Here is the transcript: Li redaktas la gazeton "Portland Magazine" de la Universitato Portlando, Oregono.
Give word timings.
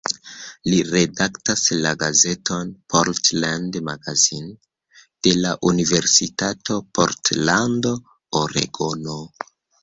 Li 0.67 0.77
redaktas 0.91 1.65
la 1.81 1.91
gazeton 2.03 2.71
"Portland 2.93 3.77
Magazine" 3.89 4.49
de 5.29 5.35
la 5.43 5.53
Universitato 5.73 6.79
Portlando, 6.99 7.95
Oregono. 8.43 9.21